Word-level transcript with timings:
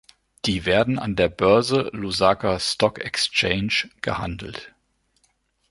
Die 0.45 0.65
werden 0.65 0.97
an 0.97 1.15
der 1.15 1.29
Börse 1.29 1.91
Lusaka 1.93 2.59
Stock 2.59 2.97
Exchange 2.97 3.91
gehandelt. 4.01 4.73